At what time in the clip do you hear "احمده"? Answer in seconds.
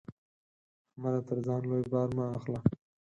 0.91-1.21